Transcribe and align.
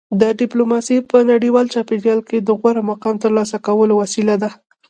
دا 0.21 0.29
ډیپلوماسي 0.41 0.97
په 1.11 1.17
نړیوال 1.31 1.65
چاپیریال 1.73 2.19
کې 2.29 2.37
د 2.39 2.49
غوره 2.59 2.81
مقام 2.91 3.15
ترلاسه 3.25 3.57
کولو 3.67 3.93
وسیله 4.01 4.35
ده 4.43 4.49